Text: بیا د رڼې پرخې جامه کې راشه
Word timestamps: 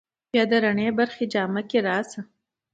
بیا 0.31 0.43
د 0.51 0.53
رڼې 0.63 0.87
پرخې 0.97 1.25
جامه 1.33 1.61
کې 1.69 1.79
راشه 1.87 2.21